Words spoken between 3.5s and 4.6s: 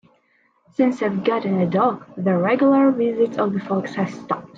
the fox have stopped.